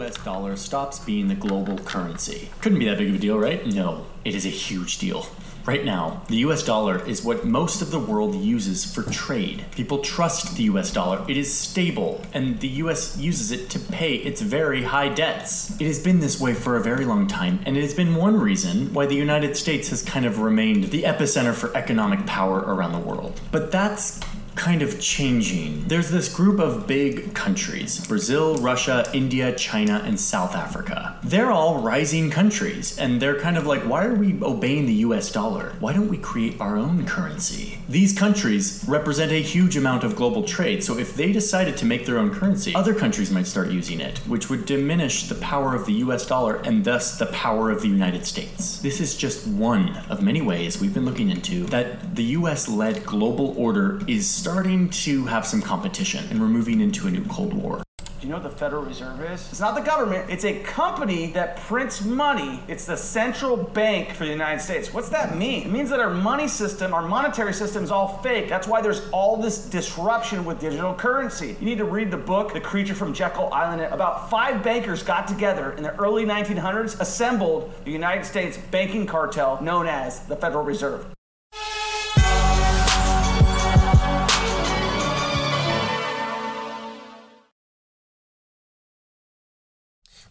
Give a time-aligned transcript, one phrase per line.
[0.00, 2.50] US dollar stops being the global currency.
[2.60, 3.66] Couldn't be that big of a deal, right?
[3.66, 5.26] No, it is a huge deal.
[5.66, 9.64] Right now, the US dollar is what most of the world uses for trade.
[9.72, 11.24] People trust the US dollar.
[11.28, 15.72] It is stable, and the US uses it to pay its very high debts.
[15.80, 18.38] It has been this way for a very long time, and it has been one
[18.38, 22.92] reason why the United States has kind of remained the epicenter for economic power around
[22.92, 23.40] the world.
[23.50, 24.20] But that's
[24.58, 25.84] kind of changing.
[25.86, 31.16] There's this group of big countries Brazil, Russia, India, China, and South Africa.
[31.22, 35.30] They're all rising countries, and they're kind of like, why are we obeying the US
[35.30, 35.74] dollar?
[35.78, 37.77] Why don't we create our own currency?
[37.90, 42.04] These countries represent a huge amount of global trade, so if they decided to make
[42.04, 45.86] their own currency, other countries might start using it, which would diminish the power of
[45.86, 48.78] the US dollar and thus the power of the United States.
[48.80, 53.06] This is just one of many ways we've been looking into that the US led
[53.06, 57.54] global order is starting to have some competition and we're moving into a new Cold
[57.54, 57.82] War.
[58.20, 59.48] Do you know what the Federal Reserve is?
[59.48, 62.60] It's not the government, it's a company that prints money.
[62.66, 64.92] It's the central bank for the United States.
[64.92, 65.62] What's that mean?
[65.62, 68.48] It means that our money system, our monetary system is all fake.
[68.48, 71.56] That's why there's all this disruption with digital currency.
[71.60, 73.82] You need to read the book, The Creature from Jekyll Island.
[73.82, 79.62] About five bankers got together in the early 1900s, assembled the United States banking cartel
[79.62, 81.06] known as the Federal Reserve.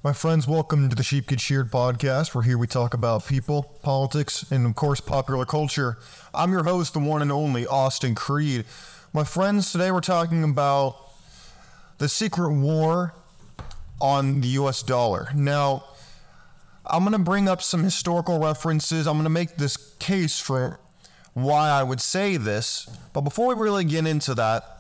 [0.03, 3.63] My friends, welcome to the Sheep Get Sheared podcast, where here we talk about people,
[3.81, 5.97] politics, and of course, popular culture.
[6.35, 8.65] I'm your host, the one and only Austin Creed.
[9.11, 10.97] My friends, today we're talking about
[11.97, 13.15] the secret war
[13.99, 15.29] on the US dollar.
[15.33, 15.83] Now,
[16.85, 19.07] I'm going to bring up some historical references.
[19.07, 20.79] I'm going to make this case for
[21.33, 22.87] why I would say this.
[23.13, 24.76] But before we really get into that,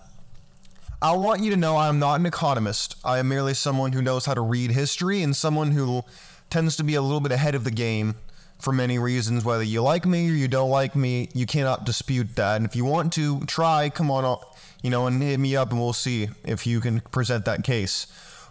[0.99, 2.95] I want you to know I am not an economist.
[3.05, 6.01] I am merely someone who knows how to read history and someone who
[6.49, 8.15] tends to be a little bit ahead of the game
[8.57, 9.45] for many reasons.
[9.45, 12.55] Whether you like me or you don't like me, you cannot dispute that.
[12.55, 15.69] And if you want to try, come on up, you know, and hit me up
[15.69, 18.07] and we'll see if you can present that case.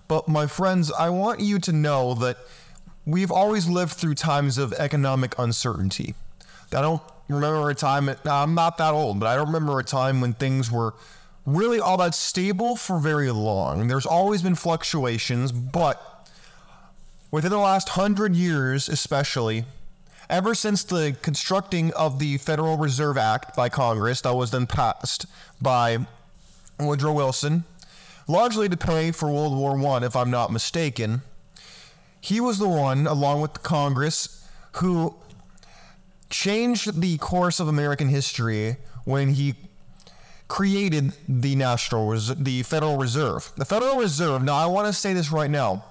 [0.06, 2.38] But my friends, I want you to know that
[3.04, 6.14] we've always lived through times of economic uncertainty.
[6.72, 10.20] I don't remember a time, I'm not that old, but I don't remember a time
[10.20, 10.94] when things were
[11.46, 13.86] really all that stable for very long.
[13.86, 16.28] There's always been fluctuations, but
[17.30, 19.64] within the last hundred years, especially,
[20.28, 25.26] ever since the constructing of the Federal Reserve Act by Congress that was then passed
[25.62, 25.98] by
[26.80, 27.64] Woodrow Wilson,
[28.26, 31.22] largely to pay for World War One, if I'm not mistaken,
[32.20, 35.14] he was the one, along with Congress, who
[36.28, 39.54] changed the course of American history when he
[40.48, 43.50] created the national Res- the Federal Reserve.
[43.56, 44.42] The Federal Reserve.
[44.42, 45.84] Now, I want to say this right now.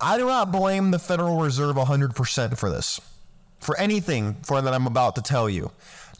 [0.00, 3.00] I do not blame the Federal Reserve 100% for this,
[3.60, 5.70] for anything for that I'm about to tell you.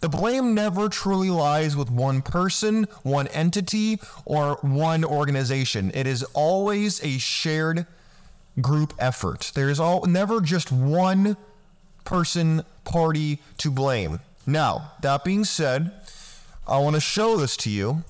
[0.00, 5.92] The blame never truly lies with one person, one entity, or one organization.
[5.94, 7.86] It is always a shared
[8.60, 9.52] group effort.
[9.54, 11.36] There is all never just one
[12.04, 14.18] person party to blame.
[14.44, 15.92] Now, that being said,
[16.66, 18.04] I want to show this to you.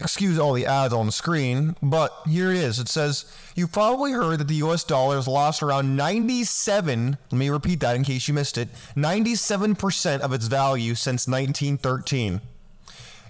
[0.00, 2.78] Excuse all the ads on the screen, but here it is.
[2.78, 3.24] It says,
[3.56, 7.96] You've probably heard that the US dollar has lost around 97, let me repeat that
[7.96, 12.40] in case you missed it, 97% of its value since 1913.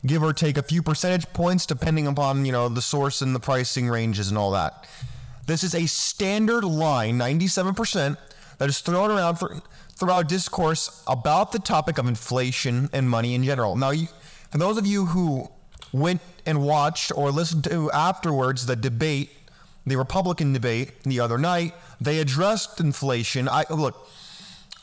[0.06, 3.40] Give or take a few percentage points depending upon, you know, the source and the
[3.40, 4.86] pricing ranges and all that.
[5.46, 8.18] This is a standard line, 97%,
[8.58, 9.62] that is thrown around for
[9.98, 13.74] throughout discourse about the topic of inflation and money in general.
[13.74, 14.06] Now, you,
[14.50, 15.50] for those of you who
[15.92, 19.30] went and watched or listened to afterwards the debate,
[19.86, 23.48] the Republican debate the other night, they addressed inflation.
[23.48, 24.08] I look,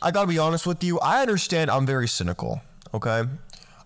[0.02, 1.00] I gotta be honest with you.
[1.00, 2.62] I understand I'm very cynical.
[2.94, 3.24] Okay,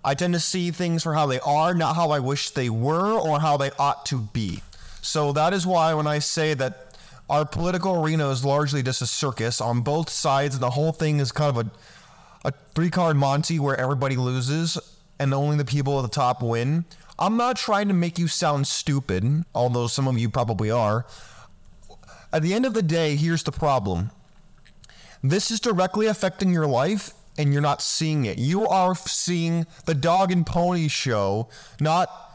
[0.04, 3.12] I tend to see things for how they are, not how I wish they were
[3.12, 4.64] or how they ought to be.
[5.02, 6.89] So that is why when I say that
[7.30, 11.20] our political arena is largely just a circus on both sides, and the whole thing
[11.20, 14.78] is kind of a, a three card Monte where everybody loses
[15.20, 16.86] and only the people at the top win.
[17.20, 21.06] I'm not trying to make you sound stupid, although some of you probably are.
[22.32, 24.12] At the end of the day, here's the problem
[25.22, 28.38] this is directly affecting your life, and you're not seeing it.
[28.38, 31.50] You are seeing the dog and pony show,
[31.80, 32.29] not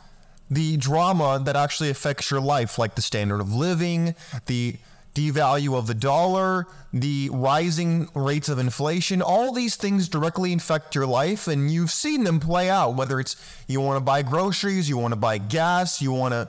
[0.50, 4.14] the drama that actually affects your life, like the standard of living,
[4.46, 4.76] the
[5.14, 11.06] devalue of the dollar, the rising rates of inflation, all these things directly infect your
[11.06, 12.96] life, and you've seen them play out.
[12.96, 13.37] Whether it's
[13.69, 16.49] you want to buy groceries, you want to buy gas, you want to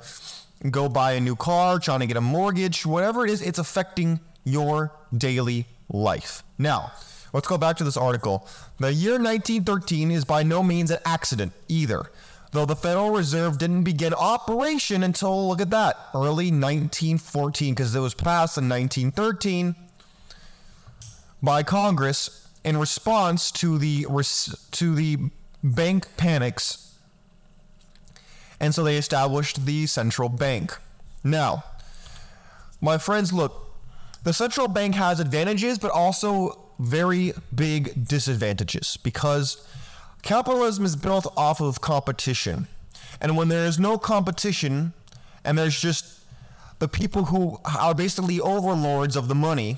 [0.70, 4.20] go buy a new car, trying to get a mortgage, whatever it is, it's affecting
[4.44, 6.44] your daily life.
[6.58, 6.92] Now,
[7.34, 8.48] let's go back to this article.
[8.80, 12.10] The year 1913 is by no means an accident either,
[12.56, 18.00] though the Federal Reserve didn't begin operation until, look at that, early 1914, because it
[18.00, 19.76] was passed in 1913
[21.44, 24.06] by Congress in response to the
[24.72, 25.18] to the
[25.64, 26.98] bank panics.
[28.60, 30.76] And so they established the central bank.
[31.24, 31.64] Now,
[32.82, 33.76] my friends, look,
[34.24, 39.68] the central bank has advantages, but also very big disadvantages because
[40.26, 42.68] capitalism is built off of competition.
[43.22, 44.92] And when there is no competition
[45.46, 46.20] and there's just
[46.80, 49.78] the people who are basically overlords of the money,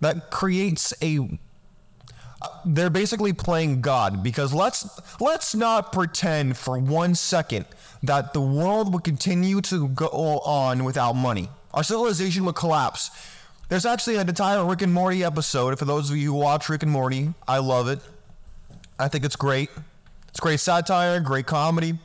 [0.00, 1.38] that creates a
[2.64, 7.66] they're basically playing God because let's let's not pretend for one second
[8.02, 11.48] that the world would continue to go on without money.
[11.72, 13.12] Our civilization would collapse.
[13.68, 15.78] There's actually an entire Rick and Morty episode.
[15.78, 18.00] For those of you who watch Rick and Morty, I love it.
[18.98, 19.70] I think it's great.
[20.28, 21.98] It's great satire, great comedy.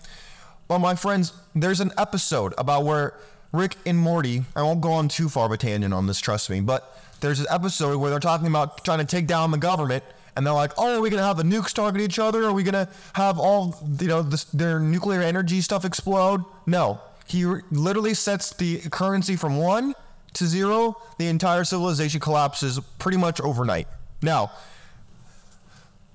[0.68, 3.14] But my friends, there's an episode about where
[3.54, 6.50] Rick and Morty, I won't go on too far of a tangent on this, trust
[6.50, 10.04] me, but there's an episode where they're talking about trying to take down the government
[10.36, 12.44] and they're like, "Oh, are we gonna have the nukes target each other?
[12.44, 17.46] Are we gonna have all you know this, their nuclear energy stuff explode?" No, he
[17.72, 19.96] literally sets the currency from one
[20.34, 20.98] to zero.
[21.18, 23.88] The entire civilization collapses pretty much overnight.
[24.22, 24.52] Now,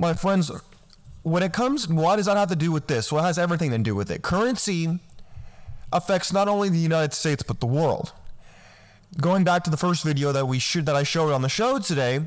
[0.03, 0.51] my friends,
[1.23, 3.13] when it comes, what does that have to do with this?
[3.13, 4.21] Well, it has everything to do with it.
[4.21, 4.99] Currency
[5.93, 8.13] affects not only the United States but the world.
[9.21, 11.79] Going back to the first video that we should that I showed on the show
[11.79, 12.21] today,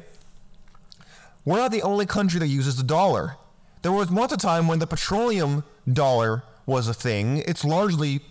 [1.43, 3.35] we're not the only country that uses the dollar.
[3.81, 7.39] There was once a time when the petroleum dollar was a thing.
[7.39, 8.21] It's largely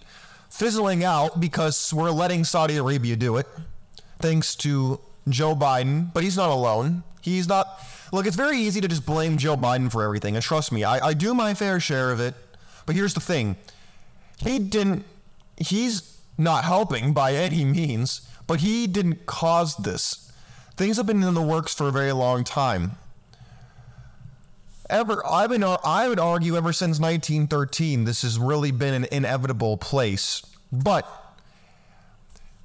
[0.48, 3.46] fizzling out because we're letting Saudi Arabia do it,
[4.20, 6.12] thanks to Joe Biden.
[6.14, 7.02] But he's not alone.
[7.20, 7.80] He's not.
[8.14, 11.08] Look, it's very easy to just blame Joe Biden for everything, and trust me, I,
[11.08, 12.34] I do my fair share of it.
[12.86, 13.56] But here's the thing
[14.38, 15.04] he didn't.
[15.56, 20.32] He's not helping by any means, but he didn't cause this.
[20.76, 22.92] Things have been in the works for a very long time
[24.90, 29.76] ever I've been I would argue ever since 1913 this has really been an inevitable
[29.76, 30.42] place.
[30.72, 31.06] But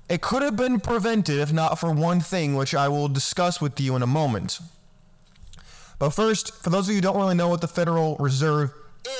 [0.09, 3.79] it could have been prevented if not for one thing which I will discuss with
[3.79, 4.59] you in a moment.
[5.99, 8.73] But first, for those of you who don't really know what the Federal Reserve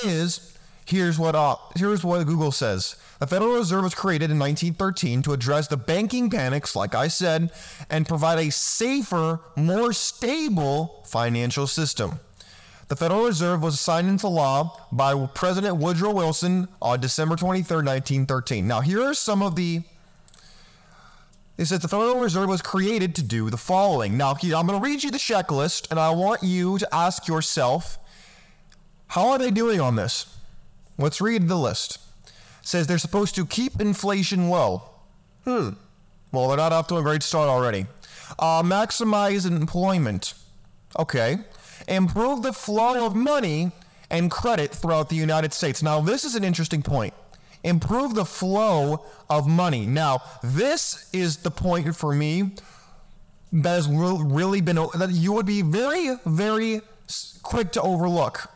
[0.04, 0.56] is,
[0.86, 2.96] here's what uh, here's what Google says.
[3.18, 7.52] The Federal Reserve was created in 1913 to address the banking panics, like I said,
[7.90, 12.18] and provide a safer, more stable financial system.
[12.88, 18.66] The Federal Reserve was signed into law by President Woodrow Wilson on December 23, 1913.
[18.66, 19.82] Now, here are some of the.
[21.60, 24.16] It says the Federal Reserve was created to do the following.
[24.16, 27.98] Now, I'm going to read you the checklist, and I want you to ask yourself,
[29.08, 30.36] how are they doing on this?
[30.96, 31.98] Let's read the list.
[32.26, 34.82] It says they're supposed to keep inflation low.
[35.44, 35.70] Hmm.
[36.32, 37.86] Well, they're not off to a great start already.
[38.38, 40.34] Uh, maximize employment.
[40.98, 41.38] Okay
[41.88, 43.72] improve the flow of money
[44.10, 45.82] and credit throughout the United States.
[45.82, 47.14] Now, this is an interesting point.
[47.62, 49.86] Improve the flow of money.
[49.86, 52.52] Now, this is the point for me
[53.52, 56.80] that has really been that you would be very, very
[57.42, 58.48] quick to overlook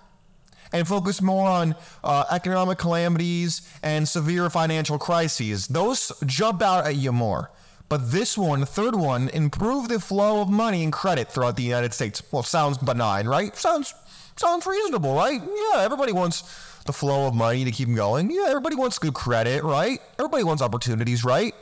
[0.73, 5.69] and focus more on uh, economic calamities and severe financial crises.
[5.69, 7.51] Those jump out at you more.
[7.89, 11.93] But this one, third one, improve the flow of money and credit throughout the United
[11.93, 12.23] States.
[12.33, 13.55] Well, sounds benign, right?
[13.57, 13.95] Sounds
[14.37, 15.41] sounds reasonable, right?
[15.41, 16.43] Yeah, everybody wants
[16.85, 18.31] the flow of money to keep them going.
[18.31, 20.01] Yeah, everybody wants good credit, right?
[20.19, 21.55] Everybody wants opportunities, right?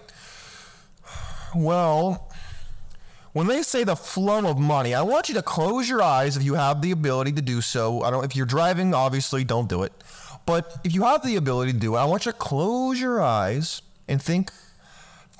[1.54, 2.30] Well,
[3.32, 6.42] when they say the flow of money, I want you to close your eyes if
[6.42, 8.02] you have the ability to do so.
[8.02, 9.92] I don't if you're driving, obviously don't do it.
[10.44, 13.22] But if you have the ability to do it, I want you to close your
[13.22, 14.50] eyes and think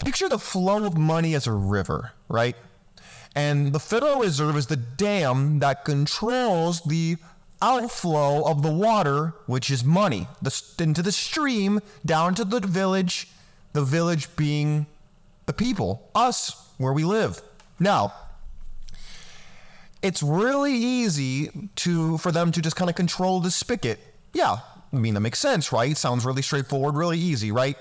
[0.05, 2.57] picture the flow of money as a river, right?
[3.35, 7.17] And the Federal Reserve is the dam that controls the
[7.63, 13.29] outflow of the water, which is money, the, into the stream, down to the village,
[13.73, 14.87] the village being
[15.47, 17.41] the people, us, where we live.
[17.79, 18.13] Now,
[20.03, 24.01] it's really easy to for them to just kind of control the spigot.
[24.35, 24.57] Yeah,
[24.93, 25.97] I mean that makes sense, right?
[25.97, 27.77] Sounds really straightforward, really easy, right?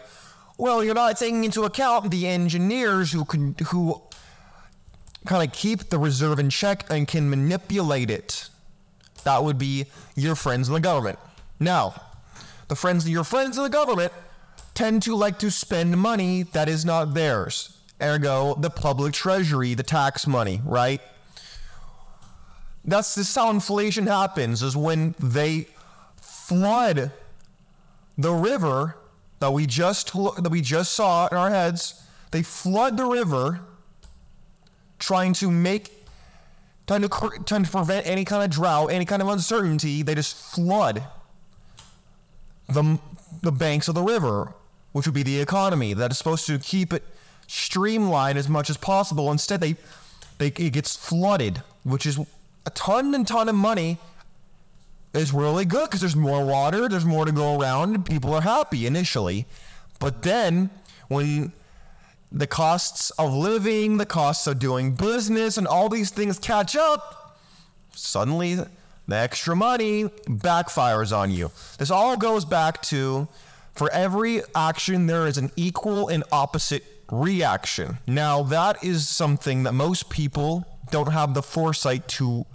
[0.57, 4.01] Well, you're not taking into account the engineers who can who
[5.25, 8.49] kind of keep the reserve in check and can manipulate it.
[9.23, 9.85] That would be
[10.15, 11.19] your friends in the government.
[11.59, 12.01] Now,
[12.67, 14.13] the friends your friends in the government
[14.73, 17.77] tend to like to spend money that is not theirs.
[18.01, 21.01] Ergo, the public treasury, the tax money, right?
[22.83, 25.67] That's this how inflation happens is when they
[26.15, 27.11] flood
[28.17, 28.95] the river
[29.39, 32.01] that we just that we just saw in our heads.
[32.31, 33.59] They flood the river
[34.97, 36.00] trying to make
[36.87, 37.09] trying to
[37.45, 40.01] trying to prevent any kind of drought, any kind of uncertainty.
[40.03, 41.03] They just flood
[42.67, 42.99] the
[43.41, 44.53] the banks of the river,
[44.91, 47.03] which would be the economy that is supposed to keep it
[47.47, 49.31] streamlined as much as possible.
[49.31, 49.75] Instead, they
[50.37, 52.19] they it gets flooded, which is
[52.65, 53.97] a ton and ton of money
[55.13, 58.41] is really good because there's more water, there's more to go around, and people are
[58.41, 59.45] happy initially.
[59.99, 60.69] But then
[61.09, 61.51] when
[62.31, 67.37] the costs of living, the costs of doing business, and all these things catch up,
[67.93, 68.55] suddenly
[69.07, 71.51] the extra money backfires on you.
[71.77, 73.27] This all goes back to
[73.73, 77.99] for every action, there is an equal and opposite reaction.
[78.07, 82.45] Now, that is something that most people don't have the foresight to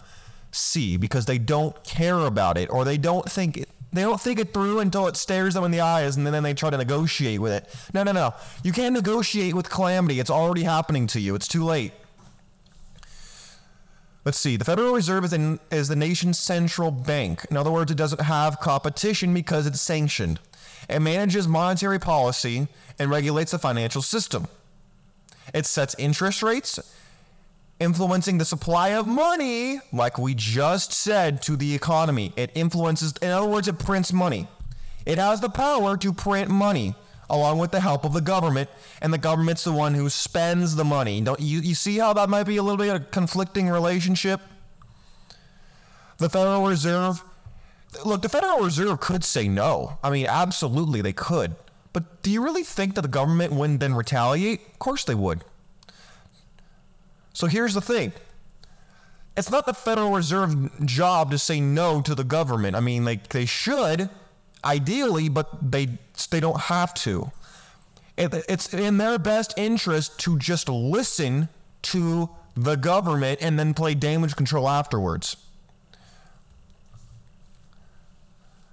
[0.51, 4.39] see because they don't care about it or they don't think it they don't think
[4.39, 7.41] it through until it stares them in the eyes and then they try to negotiate
[7.41, 7.75] with it.
[7.95, 8.35] No, no, no.
[8.63, 10.21] You can't negotiate with calamity.
[10.21, 11.35] It's already happening to you.
[11.35, 11.93] It's too late.
[14.25, 14.57] Let's see.
[14.57, 17.47] The Federal Reserve is, in, is the nation's central bank.
[17.49, 20.41] In other words, it doesn't have competition because it's sanctioned.
[20.91, 22.67] It manages monetary policy
[22.99, 24.49] and regulates the financial system.
[25.55, 26.81] It sets interest rates
[27.79, 32.33] influencing the supply of money, like we just said, to the economy.
[32.37, 34.49] It influences, in other words, it prints money.
[35.05, 36.95] It has the power to print money
[37.29, 38.71] along with the help of the government,
[39.03, 41.21] and the government's the one who spends the money.
[41.21, 44.41] Don't you, you see how that might be a little bit of a conflicting relationship?
[46.19, 47.23] The Federal Reserve,
[48.05, 49.99] look, the Federal Reserve could say no.
[50.03, 51.57] I mean, absolutely, they could.
[51.93, 54.61] But do you really think that the government wouldn't then retaliate?
[54.61, 55.45] Of course they would.
[57.37, 58.15] So here's the thing.
[59.37, 62.75] It's not the Federal Reserve job to say no to the government.
[62.75, 64.09] I mean, like they should,
[64.65, 65.99] ideally, but they
[66.31, 67.31] they don't have to.
[68.17, 71.51] It, it's in their best interest to just listen
[71.83, 75.37] to the government and then play damage control afterwards.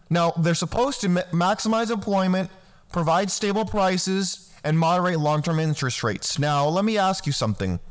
[0.10, 2.50] Now, they're supposed to maximize employment,
[2.94, 6.40] provide stable prices, and moderate long term interest rates.
[6.40, 7.82] Now, let me ask you something.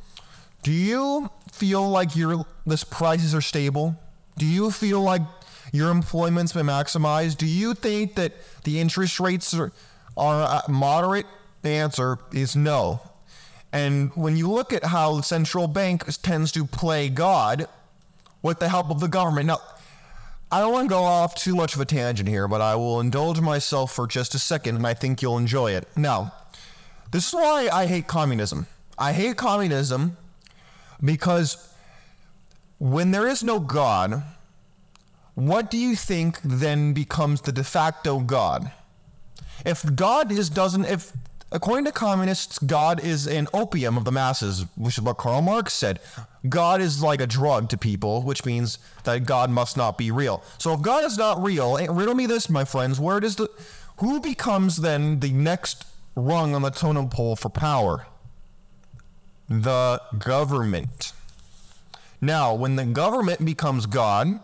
[0.62, 3.96] Do you feel like your this prices are stable?
[4.38, 5.22] Do you feel like
[5.72, 7.38] your employment's been maximized?
[7.38, 8.32] Do you think that
[8.64, 9.72] the interest rates are,
[10.16, 11.26] are uh, moderate?
[11.62, 13.00] The answer is no.
[13.72, 17.66] And when you look at how the central bank tends to play God
[18.42, 19.60] with the help of the government, now
[20.50, 23.00] I don't want to go off too much of a tangent here, but I will
[23.00, 25.88] indulge myself for just a second, and I think you'll enjoy it.
[25.96, 26.34] Now,
[27.10, 28.66] this is why I hate communism.
[28.98, 30.18] I hate communism
[31.04, 31.72] because
[32.78, 34.22] when there is no God,
[35.34, 38.70] what do you think then becomes the de facto God?
[39.64, 41.12] If God is doesn't if
[41.52, 45.74] according to communists, God is an opium of the masses, which is what Karl Marx
[45.74, 46.00] said.
[46.48, 50.42] God is like a drug to people, which means that God must not be real.
[50.58, 53.48] So if God is not real, eh, riddle me this, my friends, where does the
[53.98, 55.84] who becomes then the next
[56.16, 58.06] rung on the totem pole for power?
[59.60, 61.12] The government.
[62.20, 64.40] Now, when the government becomes God,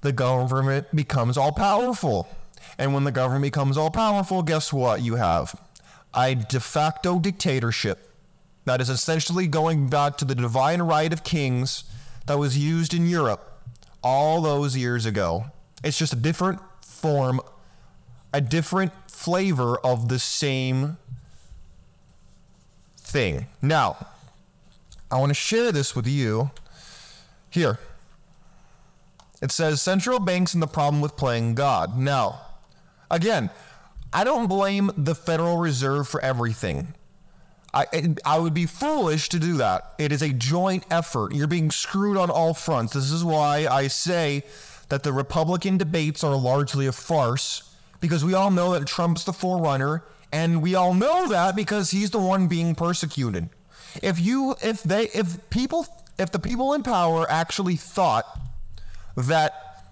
[0.00, 2.28] the government becomes all powerful.
[2.78, 5.60] And when the government becomes all powerful, guess what you have?
[6.14, 8.08] A de facto dictatorship
[8.64, 11.84] that is essentially going back to the divine right of kings
[12.26, 13.60] that was used in Europe
[14.02, 15.44] all those years ago.
[15.82, 17.40] It's just a different form,
[18.32, 20.96] a different flavor of the same
[22.96, 23.46] thing.
[23.60, 24.06] Now,
[25.12, 26.50] I want to share this with you
[27.50, 27.78] here.
[29.42, 31.98] It says central banks and the problem with playing God.
[31.98, 32.40] Now,
[33.10, 33.50] again,
[34.10, 36.94] I don't blame the Federal Reserve for everything.
[37.74, 37.86] I,
[38.24, 39.94] I would be foolish to do that.
[39.98, 41.34] It is a joint effort.
[41.34, 42.94] You're being screwed on all fronts.
[42.94, 44.44] This is why I say
[44.88, 49.32] that the Republican debates are largely a farce because we all know that Trump's the
[49.32, 53.48] forerunner, and we all know that because he's the one being persecuted.
[54.02, 55.86] If you if they if people
[56.18, 58.24] if the people in power actually thought
[59.16, 59.84] that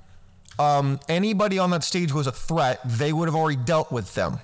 [0.58, 4.38] um, anybody on that stage was a threat, they would have already dealt with them.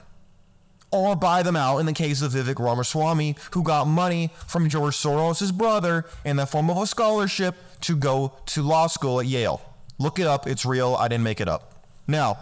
[0.90, 4.94] Or buy them out in the case of Vivek Ramaswamy, who got money from George
[4.94, 9.60] Soros' brother in the form of a scholarship to go to law school at Yale.
[9.98, 11.84] Look it up, it's real, I didn't make it up.
[12.06, 12.38] Now,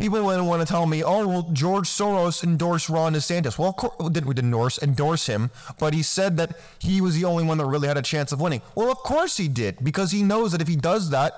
[0.00, 3.58] people then want to tell me, oh, well, George Soros endorsed Ron DeSantis.
[3.58, 5.50] Well, of course, didn't we endorse endorse him?
[5.78, 8.40] But he said that he was the only one that really had a chance of
[8.40, 8.62] winning.
[8.74, 11.32] Well, of course he did, because he knows that if he does that,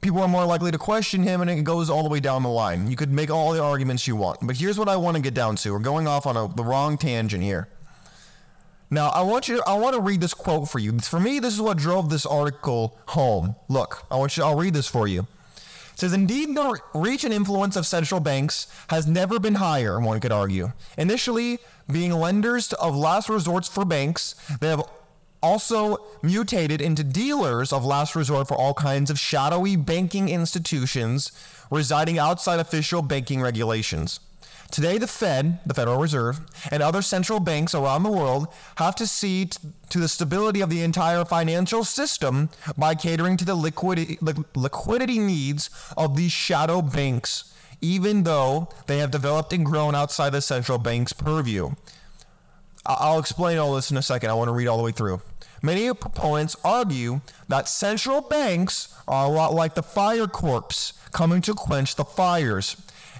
[0.00, 2.48] people are more likely to question him, and it goes all the way down the
[2.48, 2.90] line.
[2.90, 5.34] You could make all the arguments you want, but here's what I want to get
[5.34, 5.72] down to.
[5.72, 7.68] We're going off on a, the wrong tangent here.
[8.90, 9.62] Now, I want you.
[9.66, 10.98] I want to read this quote for you.
[10.98, 13.56] For me, this is what drove this article home.
[13.68, 14.44] Look, I want you.
[14.44, 15.26] I'll read this for you.
[15.96, 20.32] Says, indeed, the reach and influence of central banks has never been higher, one could
[20.32, 20.72] argue.
[20.98, 21.58] Initially,
[21.90, 24.82] being lenders of last resorts for banks, they have
[25.42, 31.30] also mutated into dealers of last resort for all kinds of shadowy banking institutions
[31.70, 34.20] residing outside official banking regulations.
[34.74, 36.40] Today, the Fed, the Federal Reserve,
[36.72, 39.56] and other central banks around the world have to see t-
[39.90, 45.20] to the stability of the entire financial system by catering to the liquidity, li- liquidity
[45.20, 50.78] needs of these shadow banks, even though they have developed and grown outside the central
[50.78, 51.70] bank's purview.
[52.84, 54.30] I- I'll explain all this in a second.
[54.30, 55.22] I want to read all the way through.
[55.62, 61.54] Many proponents argue that central banks are a lot like the fire corps coming to
[61.54, 62.74] quench the fires.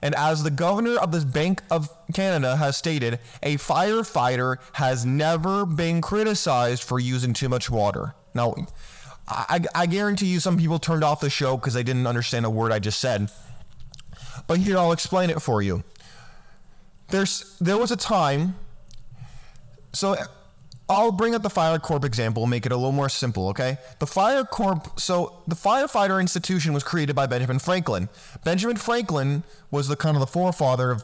[0.04, 5.64] And as the governor of the Bank of Canada has stated, a firefighter has never
[5.64, 8.14] been criticized for using too much water.
[8.34, 8.54] Now,
[9.26, 12.50] I, I guarantee you some people turned off the show because they didn't understand a
[12.50, 13.30] word I just said.
[14.46, 15.82] But here, I'll explain it for you.
[17.08, 18.56] There's, there was a time,
[19.94, 20.16] so
[20.88, 23.78] I'll bring up the Fire Corps example, make it a little more simple, okay?
[24.00, 28.10] The Fire Corps, so the firefighter institution was created by Benjamin Franklin.
[28.44, 31.02] Benjamin Franklin was the kind of the forefather of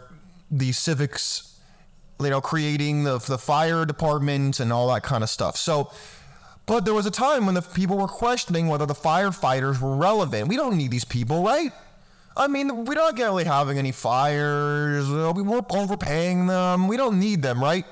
[0.51, 1.59] the civics,
[2.21, 5.57] you know, creating the, the fire department and all that kind of stuff.
[5.57, 5.91] So,
[6.67, 10.49] but there was a time when the people were questioning whether the firefighters were relevant.
[10.49, 11.73] We don't need these people, right?
[12.37, 15.09] I mean, we're not really having any fires.
[15.09, 16.87] We weren't overpaying them.
[16.87, 17.87] We don't need them, right?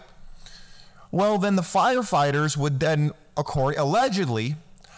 [1.10, 4.56] Well, then the firefighters would then, according allegedly,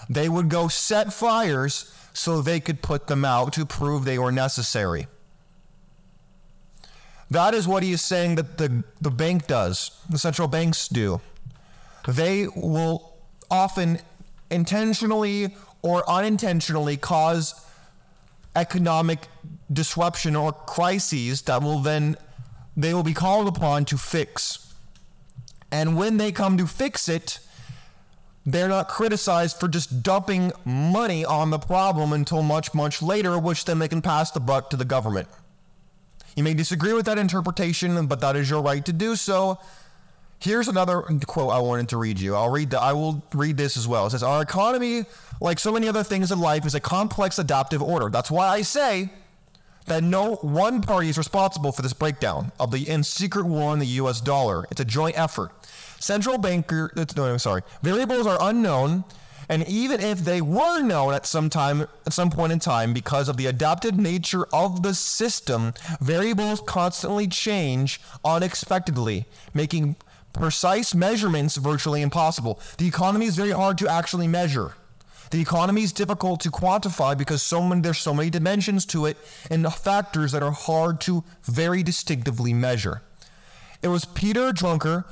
[0.08, 4.32] they would go set fires so they could put them out to prove they were
[4.32, 5.06] necessary.
[7.30, 11.20] That is what he is saying that the, the bank does, the central banks do.
[12.08, 13.14] They will
[13.50, 14.00] often
[14.50, 17.54] intentionally or unintentionally cause
[18.56, 19.28] economic
[19.72, 22.16] disruption or crises that will then
[22.76, 24.69] they will be called upon to fix.
[25.72, 27.38] And when they come to fix it,
[28.46, 33.64] they're not criticized for just dumping money on the problem until much, much later, which
[33.64, 35.28] then they can pass the buck to the government.
[36.36, 39.58] You may disagree with that interpretation, but that is your right to do so.
[40.38, 42.34] Here's another quote I wanted to read you.
[42.34, 44.06] I'll read the, I will read this as well.
[44.06, 45.04] It says, Our economy,
[45.40, 48.08] like so many other things in life, is a complex adaptive order.
[48.08, 49.10] That's why I say
[49.86, 53.80] that no one party is responsible for this breakdown of the in secret war on
[53.80, 54.64] the US dollar.
[54.70, 55.52] It's a joint effort.
[56.00, 59.04] Central banker, uh, no, I'm sorry, variables are unknown,
[59.50, 63.28] and even if they were known at some time, at some point in time, because
[63.28, 69.96] of the adaptive nature of the system, variables constantly change unexpectedly, making
[70.32, 72.58] precise measurements virtually impossible.
[72.78, 74.74] The economy is very hard to actually measure.
[75.30, 79.18] The economy is difficult to quantify because so many, there's so many dimensions to it
[79.50, 83.02] and factors that are hard to very distinctively measure.
[83.82, 85.04] It was Peter Drucker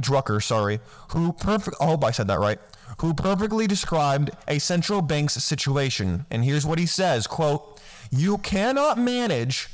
[0.00, 0.80] Drucker, sorry,
[1.10, 1.76] who perfect.
[1.80, 2.58] Hope I said that right.
[3.00, 6.26] Who perfectly described a central bank's situation.
[6.30, 7.80] And here's what he says: "Quote:
[8.10, 9.68] You cannot manage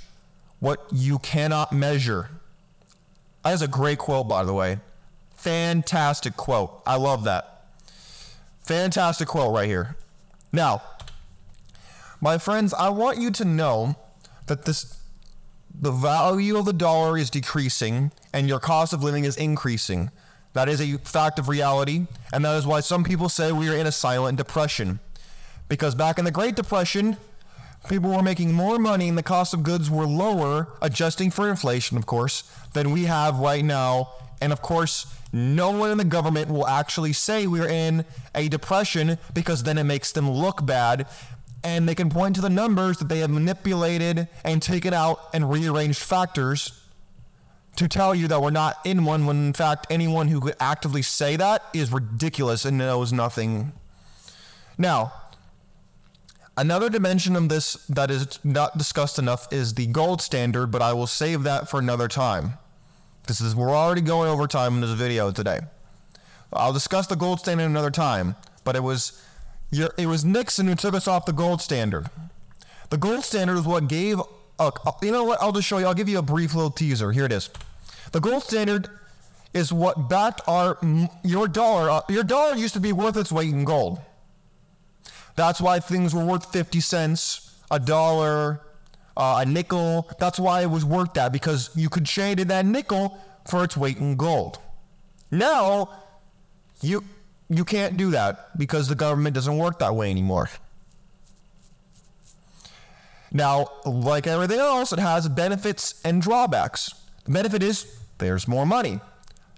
[0.61, 2.31] what you cannot measure."
[3.43, 4.79] That is a great quote, by the way.
[5.37, 6.83] Fantastic quote.
[6.87, 7.67] I love that.
[8.63, 9.97] Fantastic quote right here.
[10.51, 10.83] Now,
[12.21, 13.97] my friends, I want you to know
[14.47, 14.94] that this
[15.85, 20.11] the value of the dollar is decreasing and your cost of living is increasing.
[20.55, 23.77] That is a fact of reality, and that is why some people say we are
[23.77, 25.01] in a silent depression.
[25.69, 27.17] Because back in the Great Depression,
[27.89, 31.99] people were making more money and the cost of goods were lower, adjusting for inflation,
[31.99, 34.11] of course, than we have right now.
[34.41, 39.19] And of course, no one in the government will actually say we're in a depression
[39.35, 41.07] because then it makes them look bad
[41.65, 45.51] and they can point to the numbers that they have manipulated and taken out and
[45.51, 46.83] rearranged factors
[47.77, 51.03] to tell you that we're not in one when in fact anyone who could actively
[51.03, 53.73] say that is ridiculous and knows nothing.
[54.79, 55.13] Now,
[56.57, 60.93] another dimension of this that is not discussed enough is the gold standard, but I
[60.93, 62.59] will save that for another time.
[63.27, 65.61] This is we're already going over time in this video today.
[66.53, 69.21] I'll discuss the gold standard another time, but it was
[69.73, 72.09] it was Nixon who took us off the gold standard.
[72.91, 74.21] The gold standard is what gave
[75.03, 75.43] you know what?
[75.43, 75.87] I'll just show you.
[75.87, 77.13] I'll give you a brief little teaser.
[77.13, 77.51] Here it is.
[78.13, 78.89] The gold standard
[79.53, 80.79] is what backed our
[81.23, 81.91] your dollar.
[81.91, 84.01] Uh, your dollar used to be worth its weight in gold.
[85.37, 88.61] That's why things were worth 50 cents, a dollar,
[89.17, 90.09] uh, a nickel.
[90.21, 93.77] That's why it was worth that because you could trade in that nickel for its
[93.77, 94.59] weight in gold.
[95.33, 95.91] Now,
[96.81, 97.03] you
[97.49, 100.49] you can't do that because the government doesn't work that way anymore.
[103.33, 106.95] Now, like everything else, it has benefits and drawbacks.
[107.25, 109.01] The benefit is there's more money.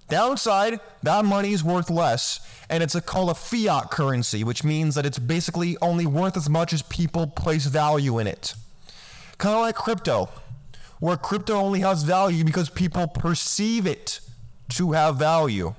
[0.09, 4.95] Downside, that money is worth less, and it's a, called a fiat currency, which means
[4.95, 8.55] that it's basically only worth as much as people place value in it.
[9.39, 10.31] Kind of like crypto,
[11.01, 14.21] where crypto only has value because people perceive it
[14.71, 15.75] to have value.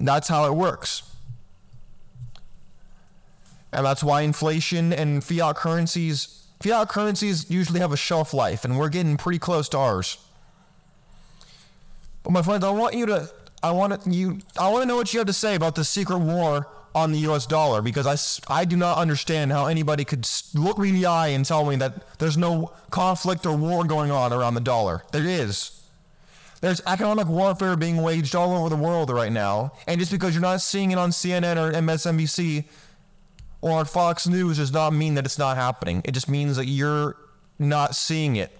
[0.00, 1.02] That's how it works.
[3.72, 8.78] And that's why inflation and fiat currencies, fiat currencies usually have a shelf life, and
[8.78, 10.18] we're getting pretty close to ours.
[12.22, 13.30] But my friends, I want you to,
[13.62, 16.18] I want you, I want to know what you have to say about the secret
[16.18, 17.46] war on the U.S.
[17.46, 18.06] dollar because
[18.48, 21.64] I, I do not understand how anybody could look me in the eye and tell
[21.64, 25.04] me that there's no conflict or war going on around the dollar.
[25.12, 25.79] There is.
[26.60, 30.42] There's economic warfare being waged all over the world right now, and just because you're
[30.42, 32.64] not seeing it on CNN or MSNBC
[33.62, 36.02] or on Fox News does not mean that it's not happening.
[36.04, 37.16] It just means that you're
[37.58, 38.50] not seeing it.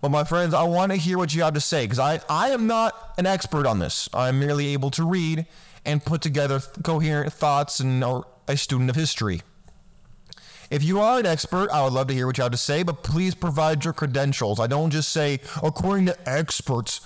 [0.00, 2.50] But my friends, I want to hear what you have to say because I, I
[2.50, 4.08] am not an expert on this.
[4.14, 5.46] I'm merely able to read
[5.84, 9.42] and put together coherent thoughts and a student of history.
[10.70, 12.84] If you are an expert, I would love to hear what you have to say,
[12.84, 14.60] but please provide your credentials.
[14.60, 17.00] I don't just say, according to experts.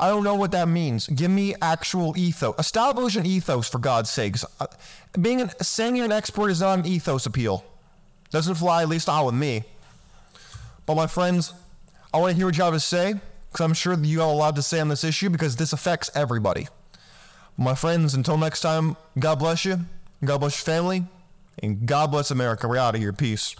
[0.00, 1.06] I don't know what that means.
[1.06, 2.54] Give me actual ethos.
[2.58, 4.44] Establish an ethos, for God's sakes.
[4.60, 4.66] Uh,
[5.20, 7.64] being an, saying you're an expert is not an ethos appeal.
[8.30, 9.64] Doesn't fly, at least not with me.
[10.86, 11.52] But my friends,
[12.12, 13.14] I want to hear what you have to say
[13.50, 15.72] because I'm sure that you have a lot to say on this issue because this
[15.72, 16.68] affects everybody.
[17.56, 19.80] My friends, until next time, God bless you,
[20.24, 21.06] God bless your family,
[21.62, 22.68] and God bless America.
[22.68, 23.12] We're out of here.
[23.12, 23.56] Peace.